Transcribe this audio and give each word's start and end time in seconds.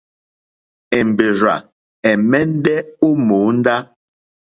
Èmbèrzà 0.99 1.55
ɛ̀mɛ́ndɛ́ 2.11 2.77
ó 3.05 3.09
mòóndá. 3.27 3.75